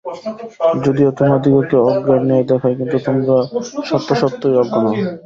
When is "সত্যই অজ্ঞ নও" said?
4.21-4.93